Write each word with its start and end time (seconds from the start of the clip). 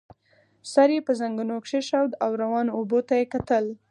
سر 0.71 0.89
يې 0.95 0.99
پر 1.05 1.13
زنګنو 1.21 1.55
کېښود 1.67 2.11
او 2.23 2.31
روانو 2.41 2.75
اوبو 2.77 2.99
ته 3.07 3.13
يې 3.19 3.25
کتل. 3.33 3.65